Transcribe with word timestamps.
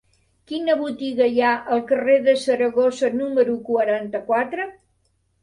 Quina 0.51 0.75
botiga 0.77 1.27
hi 1.35 1.37
ha 1.47 1.51
al 1.75 1.83
carrer 1.91 2.15
de 2.29 2.35
Saragossa 2.45 3.13
número 3.19 3.55
quaranta-quatre? 3.69 4.69